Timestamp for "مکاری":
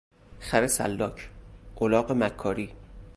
2.11-2.73